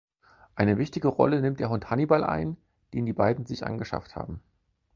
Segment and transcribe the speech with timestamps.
[0.55, 2.57] Eine wichtige Rolle nimmt der Hund Hannibal ein,
[2.91, 4.41] den die beiden sich angeschafft haben.